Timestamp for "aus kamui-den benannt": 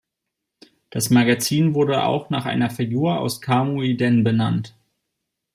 3.19-4.73